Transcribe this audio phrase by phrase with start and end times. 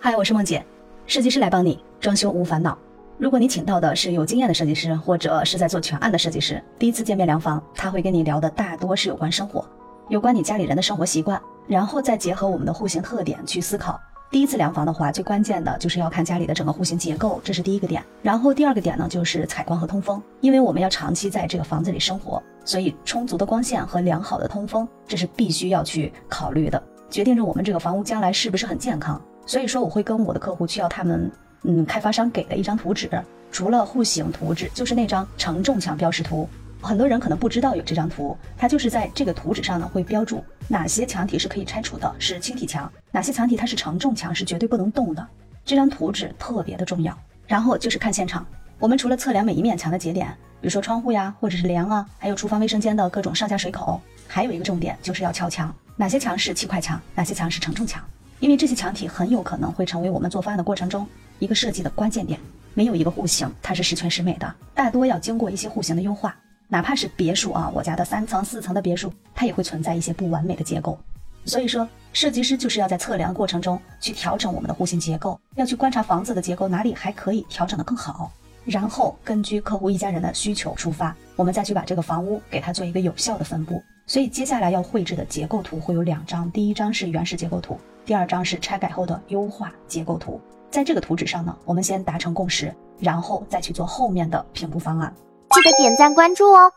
[0.00, 0.64] 嗨，我是梦姐，
[1.06, 2.78] 设计师来帮你装修无烦恼。
[3.18, 9.66] 如果你请到的是有经验的设计师，或者是在做全案的设计师，第一次见面量房，他会跟你聊的大多是有关生活，
[10.08, 14.00] 有关你家里人的生活习惯，然后再结合我们的户型特点去思考。
[14.30, 18.00] 第一次量房的话，最关键的就是要看家里的整个户型结构，这是第一个点。
[18.22, 26.80] 然后第二个点呢，就是采光和通风，因为我们要长期在这个房子里生活，所以充足的光线和良好的通风，这是必须要去考虑的，
[27.10, 29.20] 决定着我们这个房屋将来是不是很健康。
[29.48, 33.08] 所以说，我会跟我的客户去要他们，嗯，开发商给的一张图纸，
[33.50, 36.46] 除了户型图纸，就是那张承重墙标识图。
[36.82, 45.26] 很多人可能不知道有这张图，它就是在这个图纸上呢，会标注哪些墙体是可以拆除的，是轻体墙；哪些墙体它是承重墙，是绝对不能动的。
[45.64, 47.18] 这张图纸特别的重要。
[47.46, 48.46] 然后就是看现场，
[48.78, 50.28] 我们除了测量每一面墙的节点，
[50.60, 58.04] 比如说窗户呀，或者是梁啊，还有厨房卫生间的各种上下水口，还有一个重点就是要敲墙，哪些墙是砌块墙，哪些墙是承重墙。
[58.40, 61.06] 因为这些墙体很有可能会成为我们做方案的过程中
[61.38, 62.38] 一个设计的关键点。
[62.74, 66.36] 没有一个户型它是十全十美的，大多要经过一些户型的优化。
[66.68, 70.96] 哪怕是别墅啊，我家的三层、四层的别墅，它也会存在一些不完美的结构。
[71.44, 78.30] 所以说，设计师就是要在测量过程中去调整我们的户型结构，要去观察房子的结构哪里还可以调整的更好，
[78.64, 83.82] 然后根据客户一家人的需求出发，我们再去把这个房屋给它做一个有效的分布。
[84.08, 90.40] 所以接下来要绘制的结构图会有两张，第一张是原始结构图，第二张是拆改后的优化结构图。
[90.70, 95.14] 在这个图纸上呢，我们先达成共识，然后再去做后面的评估方案。
[95.50, 96.72] 记得点赞关注哦。